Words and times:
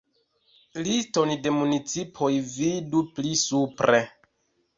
Liston 0.87 1.33
de 1.47 1.51
municipoj 1.57 2.31
vidu 2.55 3.03
pli 3.19 3.37
supre. 3.45 4.03